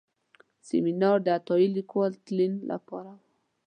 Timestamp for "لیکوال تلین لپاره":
1.77-3.11